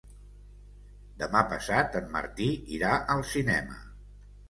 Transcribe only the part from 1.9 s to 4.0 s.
en Martí irà al cinema.